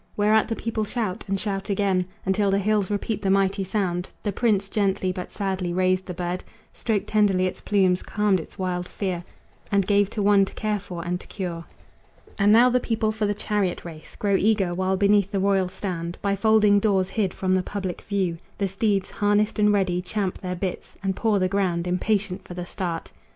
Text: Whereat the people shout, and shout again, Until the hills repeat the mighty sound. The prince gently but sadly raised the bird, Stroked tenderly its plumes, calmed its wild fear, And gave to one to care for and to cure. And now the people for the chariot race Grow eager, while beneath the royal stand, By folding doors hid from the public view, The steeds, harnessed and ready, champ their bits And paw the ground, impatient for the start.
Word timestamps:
Whereat 0.17 0.47
the 0.47 0.55
people 0.55 0.83
shout, 0.83 1.23
and 1.27 1.39
shout 1.39 1.69
again, 1.69 2.07
Until 2.25 2.49
the 2.49 2.57
hills 2.57 2.89
repeat 2.89 3.21
the 3.21 3.29
mighty 3.29 3.63
sound. 3.63 4.09
The 4.23 4.31
prince 4.31 4.67
gently 4.67 5.11
but 5.11 5.31
sadly 5.31 5.71
raised 5.73 6.07
the 6.07 6.13
bird, 6.15 6.43
Stroked 6.73 7.05
tenderly 7.05 7.45
its 7.45 7.61
plumes, 7.61 8.01
calmed 8.01 8.39
its 8.39 8.57
wild 8.57 8.87
fear, 8.87 9.23
And 9.71 9.85
gave 9.85 10.09
to 10.09 10.23
one 10.23 10.43
to 10.45 10.55
care 10.55 10.79
for 10.79 11.05
and 11.05 11.19
to 11.19 11.27
cure. 11.27 11.65
And 12.39 12.51
now 12.51 12.71
the 12.71 12.79
people 12.79 13.11
for 13.11 13.27
the 13.27 13.35
chariot 13.35 13.85
race 13.85 14.15
Grow 14.15 14.35
eager, 14.35 14.73
while 14.73 14.97
beneath 14.97 15.29
the 15.29 15.39
royal 15.39 15.67
stand, 15.69 16.17
By 16.23 16.35
folding 16.35 16.79
doors 16.79 17.09
hid 17.09 17.31
from 17.31 17.53
the 17.53 17.61
public 17.61 18.01
view, 18.01 18.39
The 18.57 18.67
steeds, 18.67 19.11
harnessed 19.11 19.59
and 19.59 19.71
ready, 19.71 20.01
champ 20.01 20.39
their 20.41 20.55
bits 20.55 20.97
And 21.03 21.15
paw 21.15 21.37
the 21.37 21.47
ground, 21.47 21.85
impatient 21.85 22.43
for 22.47 22.55
the 22.55 22.65
start. 22.65 23.11